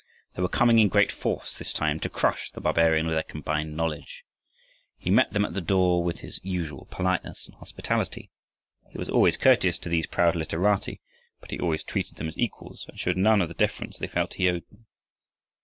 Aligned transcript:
They 0.33 0.41
were 0.41 0.49
coming 0.49 0.79
in 0.79 0.87
great 0.89 1.11
force 1.11 1.55
this 1.55 1.71
time, 1.71 1.99
to 1.99 2.09
crush 2.09 2.49
the 2.49 2.59
barbarian 2.59 3.05
with 3.05 3.13
their 3.13 3.21
combined 3.21 3.77
knowledge. 3.77 4.23
He 4.97 5.11
met 5.11 5.31
them 5.31 5.45
at 5.45 5.53
the 5.53 5.61
door 5.61 6.03
with 6.03 6.21
his 6.21 6.39
usual 6.41 6.87
politeness 6.89 7.45
and 7.45 7.53
hospitality. 7.57 8.31
He 8.89 8.97
was 8.97 9.11
always 9.11 9.37
courteous 9.37 9.77
to 9.77 9.89
these 9.89 10.07
proud 10.07 10.35
literati, 10.35 11.01
but 11.39 11.51
he 11.51 11.59
always 11.59 11.83
treated 11.83 12.15
them 12.15 12.27
as 12.29 12.35
equals, 12.39 12.87
and 12.89 12.99
showed 12.99 13.15
none 13.17 13.43
of 13.43 13.47
the 13.47 13.53
deference 13.53 13.97
they 13.99 14.07
felt 14.07 14.33
he 14.33 14.49
owed 14.49 14.67
them. 14.71 14.87